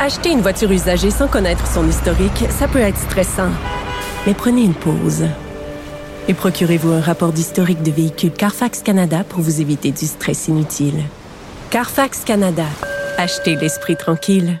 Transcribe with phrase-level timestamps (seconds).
[0.00, 3.50] Acheter une voiture usagée sans connaître son historique, ça peut être stressant.
[4.26, 5.24] Mais prenez une pause.
[6.28, 11.02] Et procurez-vous un rapport d'historique de véhicule Carfax Canada pour vous éviter du stress inutile.
[11.70, 12.66] Carfax Canada.
[13.18, 14.60] Achetez l'esprit tranquille.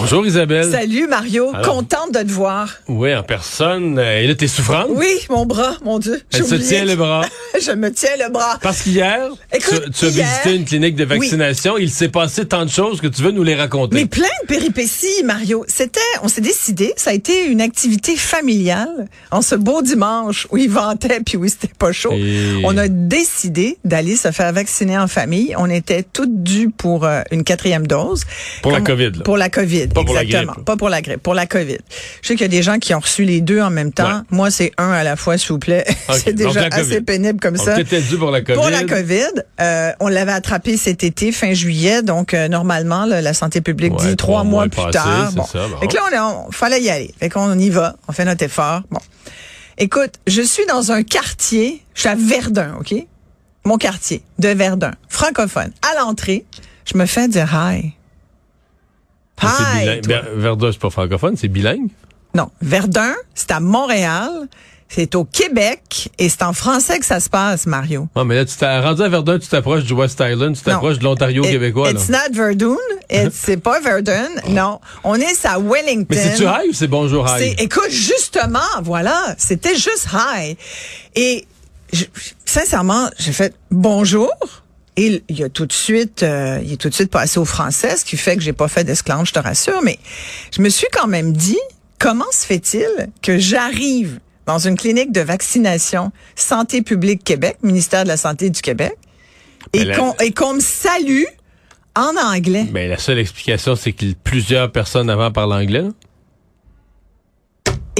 [0.00, 0.70] Bonjour Isabelle.
[0.70, 1.74] Salut Mario, Alors.
[1.74, 2.74] contente de te voir.
[2.88, 3.98] Oui, en personne.
[3.98, 4.86] Et là, t'es souffrante?
[4.88, 6.22] Oui, mon bras, mon Dieu.
[6.32, 6.68] Elle se oublié.
[6.68, 7.26] tient le bras.
[7.60, 8.58] Je me tiens le bras.
[8.62, 11.76] Parce qu'hier, Écoute, tu, tu as visité une clinique de vaccination.
[11.76, 13.94] Il s'est passé tant de choses que tu veux nous les raconter.
[13.94, 15.66] Mais plein de péripéties, Mario.
[15.68, 20.56] C'était, on s'est décidé, ça a été une activité familiale en ce beau dimanche où
[20.56, 22.12] il ventait puis où c'était pas chaud.
[22.14, 25.54] Et- On a décidé d'aller se faire vacciner en famille.
[25.58, 28.22] On était toutes dues pour euh, une quatrième dose.
[28.62, 29.22] Pour la COVID, là.
[29.24, 30.52] Pour la COVID, Pas pour la exactement.
[30.52, 30.64] grippe.
[30.64, 31.78] Pas pour la grippe, pour la COVID.
[32.22, 34.08] Je sais qu'il y a des gens qui ont reçu les deux en même temps.
[34.08, 34.22] Ouais.
[34.30, 35.84] Moi, c'est un à la fois, s'il vous plaît.
[36.12, 37.76] C'est déjà assez pénible comme Donc, ça.
[37.76, 38.58] t'étais dû pour la COVID.
[38.58, 43.20] Pour la COVID, euh, on l'avait attrapé cet été, fin juillet, donc euh, normalement, là,
[43.20, 45.32] la santé publique Ouais, dit trois mois mois plus tard.
[45.32, 45.44] Bon.
[45.44, 45.78] ça, bon.
[45.78, 47.14] Fait que là, on, on fallait y aller.
[47.18, 48.82] Fait qu'on y va, on fait notre effort.
[48.90, 49.00] Bon.
[49.78, 52.94] Écoute, je suis dans un quartier, je suis à Verdun, OK?
[53.64, 55.72] Mon quartier de Verdun, francophone.
[55.82, 56.44] À l'entrée,
[56.90, 57.92] je me fais dire hi.
[59.40, 60.00] C'est Hi,
[60.36, 61.88] Verdun, c'est pas francophone, c'est bilingue?
[62.34, 64.30] Non, Verdun, c'est à Montréal,
[64.88, 68.08] c'est au Québec et c'est en français que ça se passe, Mario.
[68.14, 70.98] Ah, mais là, tu t'es rendu à Verdun, tu t'approches du West Island, tu t'approches
[70.98, 71.98] de l'Ontario québécois, là.
[71.98, 72.76] It's not Verdun.
[73.10, 74.28] It's- C'est pas Verdun.
[74.48, 74.80] Non.
[75.04, 76.06] On est à Wellington.
[76.10, 77.54] Mais c'est-tu high ou c'est bonjour high?
[77.56, 79.34] C'est- Écoute, justement, voilà.
[79.38, 80.56] C'était juste high.
[81.16, 81.46] Et
[81.92, 82.04] je-
[82.44, 84.30] sincèrement, j'ai fait bonjour.
[84.96, 87.96] Et il a tout de suite, euh, il est tout de suite passé au français,
[87.96, 89.80] ce qui fait que j'ai pas fait d'esclandre, je te rassure.
[89.82, 89.98] Mais
[90.54, 91.58] je me suis quand même dit,
[91.98, 92.88] comment se fait-il
[93.22, 98.60] que j'arrive dans une clinique de vaccination Santé publique Québec, ministère de la Santé du
[98.60, 98.94] Québec,
[99.72, 99.96] et Mais la-
[100.34, 101.24] qu'on me salue
[101.94, 102.66] en anglais?
[102.70, 105.82] Ben, la seule explication, c'est que plusieurs personnes avant parlent anglais.
[105.82, 105.88] là.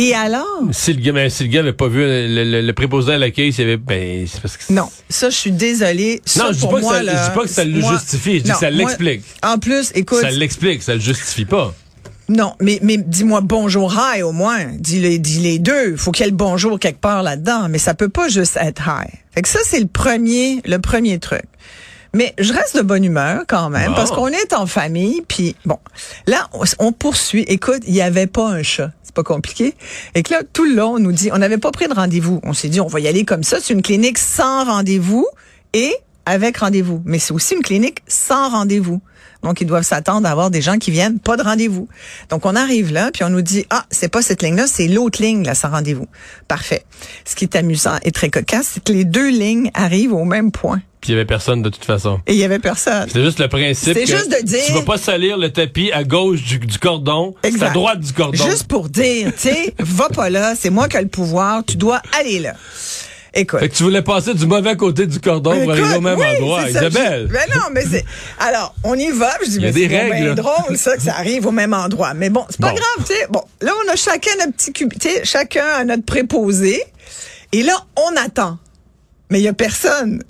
[0.02, 0.46] Et alors?
[0.72, 3.18] Si le gars, ben, si le gars n'avait pas vu le, le- le préposé à
[3.18, 4.72] l'accueil, ben, c'est parce que.
[4.72, 6.22] Non, ça, je suis désolée.
[6.24, 7.64] Ça, Non, je dis pour pas que moi, ça- je là, dis pas que ça
[7.64, 9.22] le moi- justifie, je dis Non, que ça l'explique.
[9.42, 11.74] En plus, écoute, Ça l'explique, ça le justifie pas.
[12.30, 14.68] non, mais, mais dis-moi bonjour, hi au moins.
[14.78, 15.96] Dis les, dis les deux.
[15.96, 18.82] Faut qu'il y ait le bonjour quelque part là-dedans, mais ça peut pas juste être
[18.88, 19.06] hi.
[19.34, 21.42] Fait que ça, c'est le premier, le premier truc.
[22.12, 23.94] Mais je reste de bonne humeur quand même Bon.
[23.94, 25.22] parce qu'on est en famille.
[25.28, 25.78] Puis bon,
[26.26, 27.42] là on, on poursuit.
[27.42, 29.74] Écoute, il y avait pas un chat, c'est pas compliqué.
[30.14, 32.40] Et que là tout le long on nous dit, on n'avait pas pris de rendez-vous.
[32.42, 33.58] On s'est dit on va y aller comme ça.
[33.60, 35.26] C'est une clinique sans rendez-vous
[35.72, 35.94] et
[36.26, 37.00] avec rendez-vous.
[37.04, 39.00] Mais c'est aussi une clinique sans rendez-vous.
[39.42, 41.88] Donc, ils doivent s'attendre à avoir des gens qui viennent pas de rendez-vous.
[42.28, 45.22] Donc, on arrive là, puis on nous dit, ah, c'est pas cette ligne-là, c'est l'autre
[45.22, 46.06] ligne, là, sans rendez-vous.
[46.46, 46.84] Parfait.
[47.24, 50.52] Ce qui est amusant et très cocasse, c'est que les deux lignes arrivent au même
[50.52, 50.82] point.
[51.00, 52.20] Puis il y avait personne de toute façon.
[52.26, 53.08] Et il y avait personne.
[53.10, 53.94] C'est juste le principe.
[53.94, 57.34] C'est juste de dire- Tu vas pas salir le tapis à gauche du, du cordon,
[57.42, 58.44] c'est à droite du cordon.
[58.44, 61.76] Juste pour dire, tu sais, va pas là, c'est moi qui ai le pouvoir, tu
[61.76, 62.54] dois aller là.
[63.32, 63.60] Écoute.
[63.60, 66.26] Fait que tu voulais passer du mauvais côté du cordon pour arriver au même oui,
[66.36, 66.68] endroit.
[66.68, 67.28] Isabelle.
[67.28, 68.04] Je- Ben non, mais c'est.
[68.40, 69.30] Alors, on y va.
[69.44, 71.52] Je dis, Il y a mais des règles, bien drôle, ça, que ça arrive au
[71.52, 72.12] même endroit.
[72.12, 72.74] Mais bon, c'est pas Bon.
[72.74, 73.26] grave, tu sais.
[73.30, 76.82] Bon, là, on a chacun notre petit cube, tu sais, chacun a notre préposé.
[77.52, 78.58] Et là, on attend.
[79.30, 80.24] Mais il y a personne.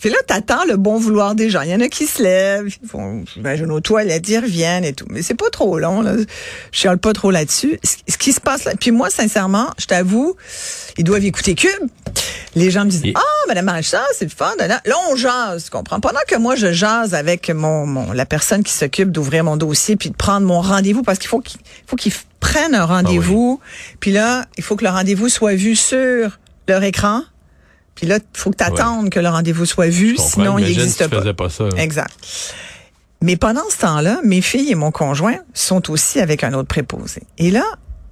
[0.00, 1.62] Puis là, t'attends le bon vouloir des gens.
[1.62, 4.92] Il y en a qui se lèvent, ils font, j'imagine aux toilettes, ils reviennent et
[4.92, 5.06] tout.
[5.10, 6.14] Mais c'est pas trop long, là.
[6.16, 7.78] Je chiale pas trop là-dessus.
[7.82, 8.72] Ce qui se passe là.
[8.78, 10.36] Puis moi, sincèrement, je t'avoue,
[10.96, 11.88] ils doivent écouter Cube.
[12.54, 14.54] Les gens me disent, ah, madame Maréchal, c'est le fun.
[14.58, 14.80] Là,
[15.10, 16.00] on jase, tu comprends?
[16.00, 19.96] Pendant que moi, je jase avec mon, mon la personne qui s'occupe d'ouvrir mon dossier
[19.96, 23.60] puis de prendre mon rendez-vous parce qu'il faut qu'il faut qu'ils prennent un rendez-vous.
[24.00, 26.38] Puis là, il faut que le rendez-vous soit vu sur
[26.68, 27.22] leur écran.
[27.98, 31.02] Puis là, il faut que tu attendes que le rendez-vous soit vu, sinon il n'existe
[31.02, 31.18] si pas.
[31.18, 31.64] faisais pas ça.
[31.64, 31.82] là.
[31.82, 32.14] Exact.
[33.20, 37.24] Mais pendant ce temps-là, mes filles et mon conjoint sont aussi avec un autre préposé.
[37.38, 37.64] Et là,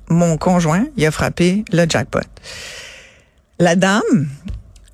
[0.09, 2.19] mon conjoint, il a frappé le jackpot.
[3.61, 4.29] La dame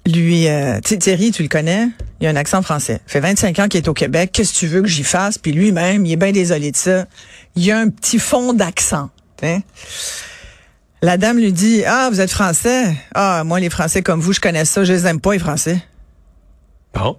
[0.05, 1.89] lui, euh, Thierry, tu le connais,
[2.21, 3.01] il a un accent français.
[3.07, 4.31] fait 25 ans qu'il est au Québec.
[4.33, 5.39] Qu'est-ce que tu veux que j'y fasse?
[5.39, 7.07] Puis lui-même, il est bien désolé de ça.
[7.57, 9.09] Il a un petit fond d'accent.
[9.43, 9.61] hein.
[11.03, 12.95] La dame lui dit, ah, vous êtes français?
[13.15, 15.83] Ah, moi, les Français comme vous, je connais ça, je les aime pas, les Français.
[16.95, 17.19] Bon.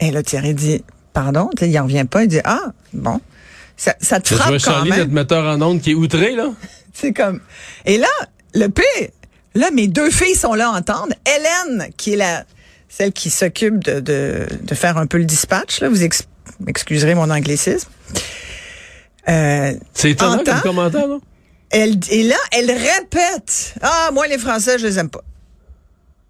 [0.00, 0.84] Et là, Thierry dit,
[1.14, 2.24] pardon, il en revient pas.
[2.24, 3.20] Il dit, ah, bon.
[3.78, 4.98] Ça, ça te frappe vois quand Charlie, même.
[5.00, 6.48] notre metteur en ondes, qui est outré, là?
[6.92, 7.40] C'est comme.
[7.86, 8.06] Et là,
[8.54, 8.84] le pire,
[9.54, 11.12] là, mes deux filles sont là à entendre.
[11.26, 12.44] Hélène, qui est la
[12.88, 16.22] celle qui s'occupe de, de, de faire un peu le dispatch, là, vous ex-
[16.60, 17.88] m'excuserez mon anglicisme.
[19.28, 21.20] Euh, C'est étonnant comme commentaire, non?
[21.70, 25.22] Elle, et là, elle répète Ah, moi, les Français, je les aime pas.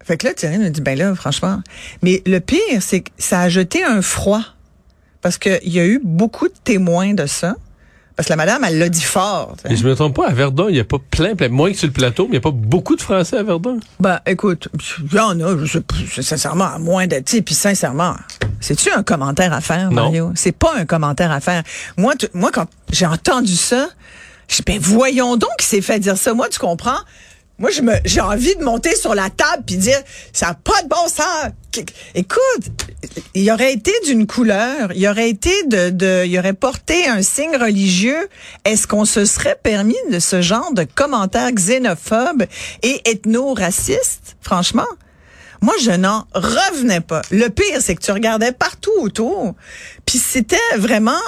[0.03, 1.61] Fait que là, Thierry me dit Ben là, franchement.
[2.01, 4.41] Mais le pire, c'est que ça a jeté un froid.
[5.21, 7.55] Parce qu'il y a eu beaucoup de témoins de ça.
[8.15, 9.55] Parce que la madame, elle l'a dit fort.
[9.69, 11.77] Et je me trompe pas, à Verdun, il n'y a pas plein, plein, moins que
[11.77, 13.77] sur le plateau, mais il n'y a pas beaucoup de Français à Verdun.
[13.99, 14.69] Ben, écoute,
[15.03, 15.79] il y en a, je
[16.15, 18.15] c'est sincèrement, à moins de, tu puis sincèrement,
[18.59, 19.91] c'est-tu un commentaire à faire.
[19.91, 20.31] Mario?
[20.35, 21.61] C'est pas un commentaire à faire.
[21.97, 23.87] Moi, tu- moi, quand j'ai entendu ça,
[24.47, 26.33] je ben, voyons donc qui s'est fait dire ça.
[26.33, 26.99] Moi, tu comprends?
[27.59, 29.99] Moi, je me, j'ai envie de monter sur la table puis dire,
[30.31, 31.51] ça n'a pas de bon sens.
[32.13, 32.71] Écoute,
[33.33, 37.55] il aurait été d'une couleur, il aurait été de, de, il aurait porté un signe
[37.55, 38.29] religieux.
[38.63, 42.45] Est-ce qu'on se serait permis de ce genre de commentaires xénophobes
[42.83, 44.37] et ethno-racistes?
[44.41, 44.87] Franchement.
[45.61, 47.23] Moi, je n'en revenais pas.
[47.31, 49.55] Le pire, c'est que tu regardais partout autour.
[50.05, 51.19] Puis c'était vraiment,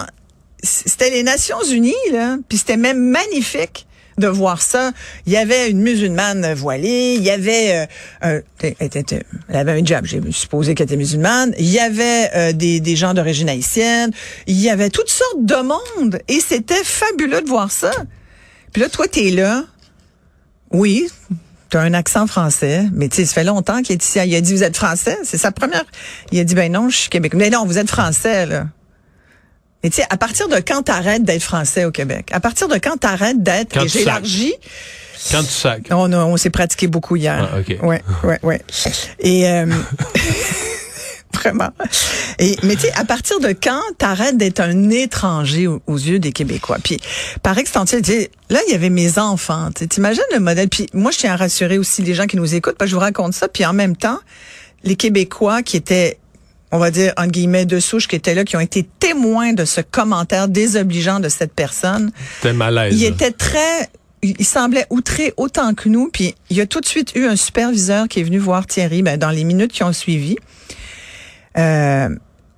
[0.63, 2.37] c'était les Nations Unies, là.
[2.47, 3.85] Puis c'était même magnifique
[4.17, 4.91] de voir ça.
[5.25, 7.87] Il y avait une musulmane voilée, il y avait,
[8.23, 11.53] euh, un- elle, avait un job, j'ai supposé qu'elle était musulmane.
[11.57, 14.11] Il y avait euh, des, des gens d'origine haïtienne.
[14.45, 16.19] Il y avait toutes sortes de monde.
[16.27, 17.91] Et c'était fabuleux de voir ça.
[18.73, 19.63] Puis là, toi, t'es là.
[20.71, 21.07] Oui,
[21.71, 24.17] T'as un accent français, mais tu sais, ça fait longtemps qu'il est ici.
[24.25, 25.19] Il a dit, vous êtes français?
[25.23, 25.85] C'est sa première.
[26.31, 27.37] Il a dit, ben non, je suis québécois.
[27.37, 28.65] Mais non, vous êtes français, là.
[29.83, 32.29] Mais tu sais, à partir de quand t'arrêtes d'être français au Québec?
[32.33, 34.53] À partir de quand t'arrêtes d'être, Quand j'élargis,
[35.31, 35.83] Quand tu sacs.
[35.91, 37.49] on, a- on s'est pratiqué beaucoup hier.
[37.53, 37.77] Ah, OK.
[37.83, 38.61] Ouais, ouais, ouais.
[39.19, 39.65] Et euh,
[41.33, 41.69] vraiment.
[42.39, 46.19] Et mais tu sais, à partir de quand t'arrêtes d'être un étranger aux, aux yeux
[46.19, 46.77] des Québécois?
[46.83, 46.97] Puis
[47.43, 49.69] par extension, tu sais, là il y avait mes enfants.
[49.71, 50.67] T'imagines le modèle?
[50.69, 52.95] Puis moi, je tiens à rassurer aussi les gens qui nous écoutent, parce que je
[52.95, 53.47] vous raconte ça.
[53.47, 54.19] Puis en même temps,
[54.83, 56.17] les Québécois qui étaient
[56.71, 59.65] on va dire, entre guillemets, de souche qui étaient là, qui ont été témoins de
[59.65, 62.11] ce commentaire désobligeant de cette personne.
[62.35, 62.95] C'était malaise.
[62.95, 63.89] Il était très,
[64.21, 66.09] il il semblait outré autant que nous.
[66.11, 69.01] Puis il y a tout de suite eu un superviseur qui est venu voir Thierry
[69.01, 70.35] ben, dans les minutes qui ont suivi.
[71.57, 72.09] Euh,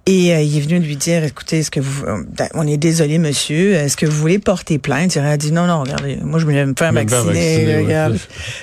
[0.07, 2.77] et euh, il est venu lui dire, écoutez, est-ce que vous, euh, ben, on est
[2.77, 5.15] désolé, monsieur, est-ce que vous voulez porter plainte?
[5.15, 7.23] Il a dit, non, non, regardez, moi, je voulais me faire Je vais me faire
[7.23, 7.83] vacciner, vacciner, ouais.
[7.83, 8.17] regarde.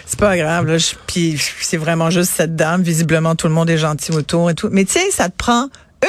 [0.07, 0.79] C'est pas grave, là.
[0.79, 2.83] je- Puis c'est vraiment juste cette dame.
[2.83, 4.69] Visiblement, tout le monde est gentil autour et tout.
[4.73, 5.69] Mais tu sais, ça te prend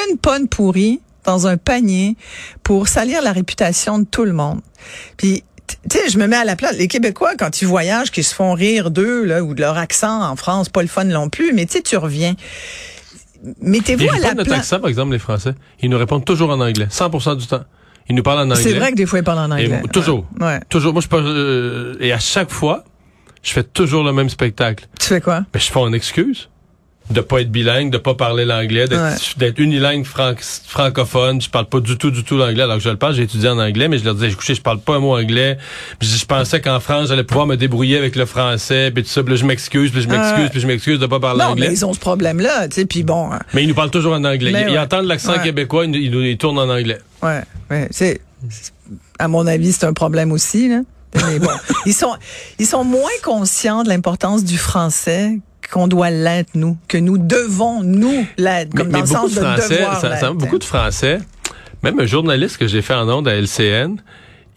[0.10, 2.16] une ponne pourrie dans un panier
[2.64, 4.62] pour salir la réputation de tout le monde.
[5.18, 5.44] Puis
[5.88, 6.76] tu sais, je me mets à la place.
[6.78, 10.24] Les Québécois, quand ils voyagent, qui se font rire d'eux, là, ou de leur accent
[10.24, 12.34] en France, pas le fun non plus, mais tu sais, tu reviens.
[13.62, 14.60] Mettez-vous à la répondent notre place.
[14.60, 15.54] accent, par exemple, les Français.
[15.82, 16.88] Ils nous répondent toujours en anglais.
[16.90, 17.64] 100 du temps.
[18.10, 18.56] Ils nous parlent en anglais.
[18.56, 19.82] C'est vrai que des fois, ils parlent en anglais.
[19.94, 20.26] toujours.
[20.40, 20.60] Ouais.
[20.70, 20.94] Toujours.
[20.94, 22.84] Moi, je parle, euh, et à chaque fois,
[23.44, 24.88] je fais toujours le même spectacle.
[25.00, 25.46] Tu fais quoi?
[25.54, 26.50] Mais je fais une excuse
[27.10, 29.00] de pas être bilingue, de pas parler l'anglais, d'être
[29.42, 29.54] Ouais.
[29.58, 30.36] unilingue franc-
[30.68, 31.42] francophone.
[31.42, 32.64] Je parle pas du tout, du tout l'anglais.
[32.64, 34.62] Alors que je le parle, j'ai étudié en anglais, mais je leur disais, écoutez, je
[34.62, 35.58] parle pas un mot anglais.
[36.00, 39.10] Puis je, je pensais qu'en France, j'allais pouvoir me débrouiller avec le français, puis tout
[39.10, 39.24] ça.
[39.24, 40.50] Puis là, je m'excuse, puis je m'excuse, Ouais.
[40.50, 43.04] puis je m'excuse de pas parler Non, mais ils ont ce problème-là, tu sais, puis
[43.04, 43.40] bon, hein.
[43.54, 44.52] Mais ils nous parlent toujours en anglais.
[44.52, 45.42] Mais ils, entendent l'accent Ouais.
[45.44, 47.00] québécois, ils, ils tournent en anglais.
[47.24, 48.22] ouais, ouais, c'est,
[49.18, 50.82] à mon avis, c'est un problème aussi, là.
[51.28, 51.50] Mais bon,
[51.88, 52.16] ils sont,
[52.60, 55.40] ils sont moins conscients de l'importance du français
[55.72, 59.40] qu'on doit l'être, nous, que nous devons, nous, l'être, comme dans le beaucoup sens de
[59.42, 60.34] Français, devoir ça- ça- l'être.
[60.38, 61.20] beaucoup de Français,
[61.84, 63.98] même un journaliste que j'ai fait en ondes à LCN,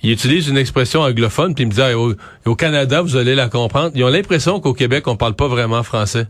[0.02, 2.14] il utilise une expression anglophone, puis il me dit, Ah, au,
[2.47, 3.92] au Canada, vous allez la comprendre.
[3.95, 6.26] Ils ont l'impression qu'au Québec, on parle pas vraiment français.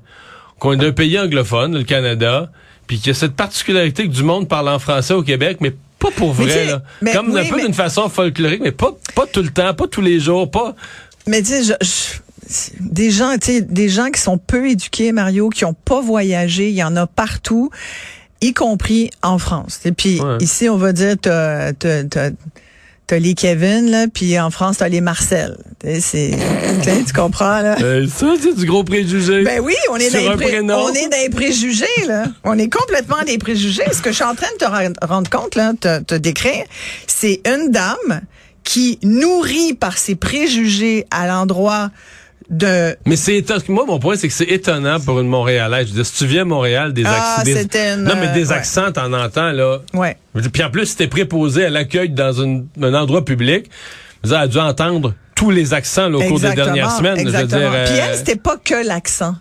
[0.59, 2.51] Qu'on est un pays anglophone, le Canada,
[2.87, 5.75] puis qu'il y a cette particularité que du monde parle en français au Québec, mais
[5.99, 6.67] pas pour Mais vrai.
[6.67, 6.83] là.
[7.01, 9.87] mais Comme un peu mais- d'une façon folklorique, mais pas, pas tout le temps, pas
[9.87, 10.75] tous les jours, pas...
[11.27, 12.19] Mais tu sais, je- je-
[12.81, 16.69] des gens, tu sais, des gens qui sont peu éduqués, Mario, qui ont pas voyagé,
[16.69, 17.71] il y en a partout,
[18.41, 19.81] y compris en France.
[19.85, 20.39] Et puis Ouais.
[20.41, 22.31] ici, on va dire, t'as, t'as, t'as,
[23.07, 25.57] t'as les Kevin là, puis en France, t'as les Marcel.
[26.01, 26.31] C'est,
[27.07, 27.77] tu comprends là?
[27.83, 29.43] Euh, ça, c'est du gros préjugé.
[29.43, 32.25] Ben oui, on est, dans pré- on est dans les préjugés, là.
[32.45, 33.83] On est complètement des préjugés.
[33.93, 36.65] Ce que je suis en train de te rendre compte, là, te, te décrire,
[37.07, 38.23] c'est une dame
[38.65, 41.91] qui, nourrie par ses préjugés à l'endroit
[42.51, 43.63] de Mais c'est étonnant.
[43.69, 45.87] Moi, mon point, c'est que c'est étonnant pour une Montréalaise.
[45.87, 47.45] Je veux dire, si tu viens à Montréal, des Ah, accents.
[47.45, 48.59] des- c'était une, Non, mais des euh, ouais.
[48.59, 49.79] accents, t'en entends, là.
[49.95, 50.17] ouais.
[50.53, 53.71] Puis en plus, si t'es préposé à l'accueil dans une- un endroit public,
[54.23, 57.17] vous avez dû entendre tous les accents là, au cours des Exactement, dernières semaines.
[57.19, 57.61] Je veux Exactement.
[57.61, 59.35] dire, euh, Puis elle, c'était pas que l'accent.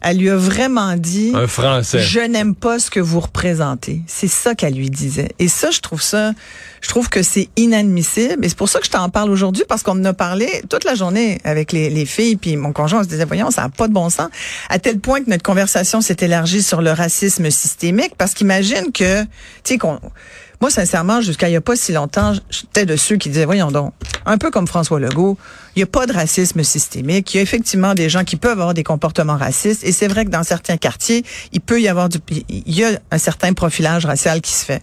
[0.00, 2.00] Elle lui a vraiment dit un français.
[2.00, 4.02] Je n'aime pas ce que vous représentez.
[4.06, 5.30] C'est ça qu'elle lui disait.
[5.38, 6.32] Et ça, je trouve ça,
[6.80, 8.44] je trouve que c'est inadmissible.
[8.44, 10.84] Et c'est pour ça que je t'en parle aujourd'hui, parce qu'on en a parlé toute
[10.84, 13.68] la journée avec les, les filles, puis mon conjoint on se disait, voyons, ça n'a
[13.68, 14.28] pas de bon sens.
[14.68, 19.22] À tel point que notre conversation s'est élargie sur le racisme systémique, parce qu'imagine que,
[19.22, 19.28] tu
[19.64, 19.98] sais, qu'on...
[20.60, 23.70] Moi, sincèrement, jusqu'à il n'y a pas si longtemps, j'étais de ceux qui disaient, voyons
[23.70, 23.92] donc,
[24.26, 25.38] un peu comme François Legault,
[25.76, 27.32] il n'y a pas de racisme systémique.
[27.32, 29.84] Il y a effectivement des gens qui peuvent avoir des comportements racistes.
[29.84, 32.98] Et c'est vrai que dans certains quartiers, il peut y avoir du, il y a
[33.12, 34.82] un certain profilage racial qui se fait.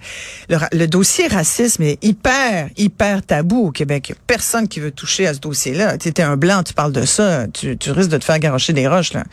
[0.49, 4.13] Le, dossier racisme est hyper, hyper tabou au Québec.
[4.15, 5.97] A personne qui veut toucher à ce dossier-là.
[5.97, 8.87] Tu étais un blanc, tu parles de ça, tu, risques de te faire garocher des
[8.87, 9.25] roches, là.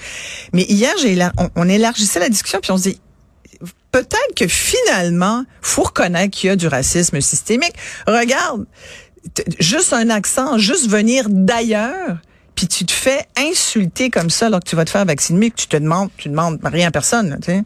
[0.52, 3.00] Mais hier, j'ai, on, on élargissait la discussion puis on se dit,
[3.92, 7.74] peut-être que finalement, faut reconnaître qu'il y a du racisme systémique.
[8.06, 8.66] Regarde,
[9.60, 12.18] juste un accent, juste venir d'ailleurs,
[12.54, 15.56] puis tu te fais insulter comme ça alors que tu vas te faire vacciner, que
[15.56, 17.62] tu te demandes, tu demandes rien à personne, tu sais.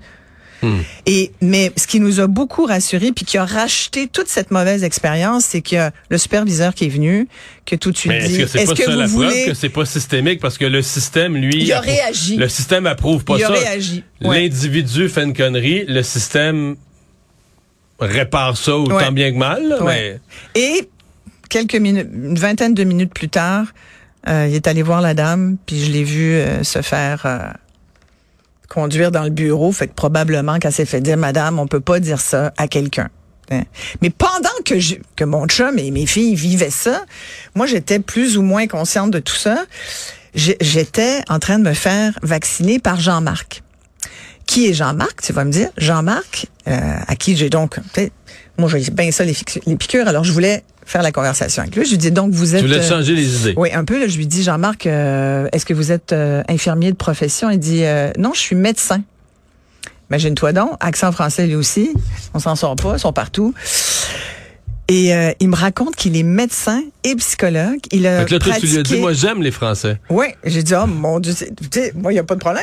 [1.07, 4.85] Et mais ce qui nous a beaucoup rassuré puis qui a racheté toute cette mauvaise
[4.85, 7.29] expérience, c'est que le superviseur qui est venu,
[7.65, 9.47] que tout de suite Mais est-ce dit, que c'est pas ça vous la voulez preuve
[9.49, 10.41] que c'est pas systémique?
[10.41, 12.37] Parce que le système, lui, Il a approuve- réagi.
[12.37, 13.53] Le système approuve pas Il a ça.
[13.55, 14.05] réagi.
[14.23, 14.43] Ouais.
[14.43, 16.77] L'individu fait une connerie, le système
[17.99, 19.11] répare ça autant Ouais.
[19.11, 19.69] bien que mal.
[19.69, 20.21] là, Ouais.
[20.55, 20.89] Et
[21.49, 23.67] quelques minutes, une vingtaine de minutes plus tard,
[24.29, 27.39] euh, il est allé voir la dame, puis je l'ai vu euh, se faire euh,
[28.69, 29.73] conduire dans le bureau.
[29.73, 33.09] Fait que probablement qu'elle s'est fait dire, Madame, on peut pas dire ça à quelqu'un.
[33.51, 33.63] Hein?
[34.03, 37.05] Mais pendant que, je, que mon chum et mes filles vivaient ça,
[37.55, 39.65] moi j'étais plus ou moins consciente de tout ça.
[40.35, 43.63] J'étais en train de me faire vacciner par Jean-Marc.
[44.47, 45.71] Qui est Jean-Marc, tu vas me dire?
[45.79, 47.79] Jean-Marc, euh, à qui j'ai donc...
[48.59, 49.35] Moi, j'ai bien ça, les,
[49.67, 51.85] les piqûres, alors je voulais faire la conversation avec lui.
[51.85, 52.63] Je lui dis, donc, vous êtes...
[52.63, 53.55] Tu voulais euh, changer les idées?
[53.59, 54.01] oui, un peu.
[54.01, 57.51] Là, je lui dis, Jean-Marc, euh, est-ce que vous êtes euh, infirmier de profession?
[57.51, 59.03] Il dit, euh, non, je suis médecin.
[60.11, 61.91] Imagine-toi donc, accent français lui aussi.
[62.33, 63.53] On s'en sort pas, ils sont partout.
[64.89, 67.81] Et euh, il me raconte qu'il est médecin et psychologue.
[67.91, 69.99] Il a que là, toi, tu lui as dit, pratiqué- moi, j'aime les Français.
[70.11, 72.63] oui, j'ai dit, oh mon Dieu, tu sais, moi, il n'y a pas de problème.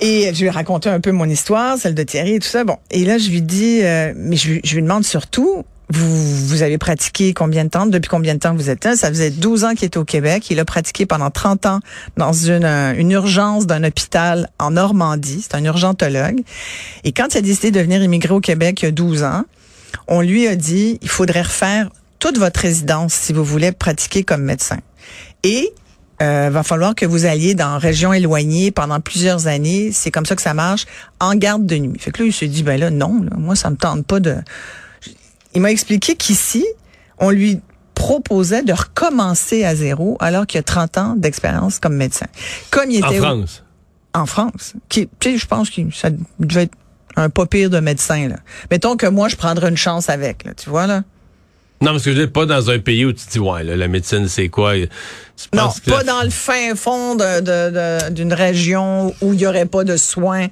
[0.00, 2.64] Et je lui ai raconté un peu mon histoire, celle de Thierry et tout ça.
[2.64, 6.62] Bon, et là, je lui dis, euh, mais je, je lui demande surtout, vous, vous
[6.62, 7.86] avez pratiqué combien de temps?
[7.86, 8.96] Depuis combien de temps vous êtes là?
[8.96, 10.50] Ça faisait 12 ans qu'il était au Québec.
[10.50, 11.80] Il a pratiqué pendant 30 ans
[12.16, 15.40] dans une, euh, une urgence d'un hôpital en Normandie.
[15.42, 16.42] C'est un urgentologue.
[17.04, 19.44] Et quand il a décidé de venir immigrer au Québec il y a 12 ans,
[20.06, 24.42] on lui a dit, il faudrait refaire toute votre résidence si vous voulez pratiquer comme
[24.42, 24.78] médecin.
[25.42, 25.72] Et
[26.20, 29.90] euh, va falloir que vous alliez dans région éloignée pendant plusieurs années.
[29.92, 30.84] C'est comme ça que ça marche
[31.20, 31.98] en garde de nuit.
[31.98, 34.18] Fait que là, il s'est dit, ben là, non, là, moi, ça me tente pas
[34.18, 34.36] de.
[35.54, 36.64] Il m'a expliqué qu'ici,
[37.18, 37.60] on lui
[37.94, 42.26] proposait de recommencer à zéro alors qu'il a 30 ans d'expérience comme médecin.
[42.70, 43.64] Comme il En était au- France?
[44.14, 46.74] en France, qui, tu sais, je pense que ça devait être
[47.16, 48.28] un pas pire de médecin.
[48.28, 48.36] Là.
[48.70, 51.02] Mettons que moi, je prendrais une chance avec, là, tu vois là.
[51.80, 53.76] Non, parce que je dis pas dans un pays où tu te dis, ouais, là,
[53.76, 54.74] la médecine, c'est quoi?
[54.74, 54.88] Tu
[55.54, 57.70] Non, que pas la- dans le fin fond de- de-
[58.08, 60.48] de- d'une région où il y aurait pas de soins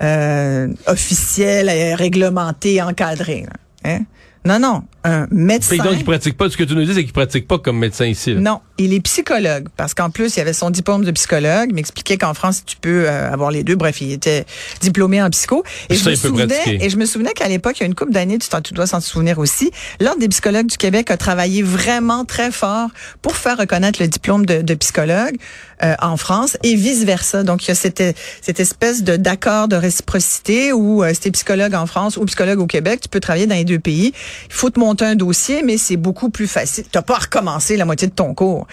[0.00, 3.46] euh, officiels, réglementés, encadrés.
[3.46, 3.90] là.
[3.90, 4.00] Hein?
[4.48, 5.76] Non, non, un médecin.
[5.76, 7.78] Que donc, il pratique pas, ce que tu nous dis, c'est qu'il pratique pas comme
[7.78, 8.32] médecin ici.
[8.32, 8.40] là.
[8.40, 12.16] Non, il est psychologue parce qu'en plus, il avait son diplôme de psychologue, il m'expliquait
[12.16, 13.76] qu'en France, tu peux euh, avoir les deux.
[13.76, 14.46] Bref, il était
[14.80, 15.64] diplômé en psycho.
[15.90, 16.82] Et Ça, je me il peut souvenais, pratiquer.
[16.82, 19.00] et je me souvenais qu'à l'époque, il y a une couple d'années, tu, dois s'en
[19.00, 22.88] souvenir aussi, l'Ordre des psychologues du Québec a travaillé vraiment très fort
[23.20, 25.36] pour faire reconnaître le diplôme de, de psychologue
[25.82, 27.42] euh, en France et vice versa.
[27.42, 28.02] Donc, il y a cette,
[28.40, 32.58] cette espèce de d'accord de réciprocité où euh, si t'es psychologue en France ou psychologue
[32.60, 34.12] au Québec, tu peux travailler dans les deux pays.
[34.48, 36.84] Il faut te monter un dossier, mais c'est beaucoup plus facile.
[36.90, 38.66] T'as pas à recommencer la moitié de ton cours.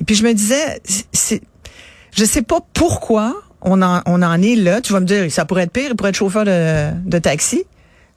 [0.00, 0.80] Et puis je me disais,
[1.12, 1.42] c'est-
[2.16, 4.80] je sais pas pourquoi on en, on en est là.
[4.80, 7.64] Tu vas me dire, ça pourrait être pire, il pourrait être chauffeur de, de taxi.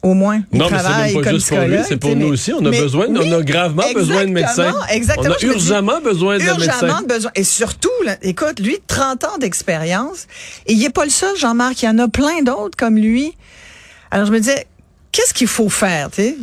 [0.05, 2.53] Au moins, Non, mais c'est même pas juste pour lui, c'est pour nous aussi.
[2.53, 4.71] On a mais besoin, oui, on a gravement besoin de médecins.
[4.91, 5.29] exactement.
[5.31, 7.01] On a dis, urgemment besoin de médecins.
[7.09, 7.31] besoin.
[7.33, 10.27] Et surtout, là, écoute, lui, 30 ans d'expérience.
[10.67, 11.81] Et il n'est pas le seul, Jean-Marc.
[11.81, 13.33] Il y en a plein d'autres comme lui.
[14.11, 14.67] Alors, je me disais,
[15.11, 16.37] qu'est-ce qu'il faut faire, tu sais?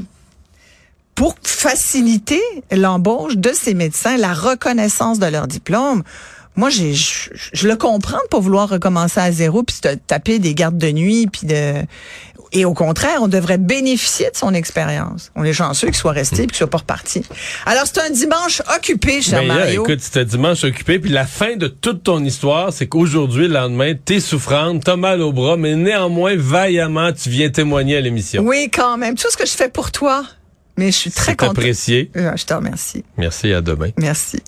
[1.14, 2.42] Pour faciliter
[2.72, 6.02] l'embauche de ces médecins, la reconnaissance de leur diplôme,
[6.56, 10.38] moi, j'ai, je, je le comprends de pas vouloir recommencer à zéro puis de taper
[10.38, 11.74] des gardes de nuit puis de
[12.54, 15.30] Et au contraire, on devrait bénéficier de son expérience.
[15.34, 17.22] On est chanceux qu'il soit resté et qu'il soit pas reparti.
[17.64, 19.82] Alors, c'est un dimanche occupé, cher Ben là, Mario.
[19.84, 23.94] écoute, c'était dimanche occupé, puis la fin de toute ton histoire, c'est qu'aujourd'hui, le lendemain,
[23.94, 28.42] t'es souffrante, t'as mal au bras, mais néanmoins, vaillamment, tu viens témoigner à l'émission.
[28.42, 29.14] oui, quand même.
[29.16, 30.22] Tout ce que je fais pour toi.
[30.76, 31.56] Mais je suis très C'est contente.
[31.58, 32.10] apprécié.
[32.14, 33.04] Je te remercie.
[33.16, 33.88] Merci, à demain.
[33.98, 34.40] Merci.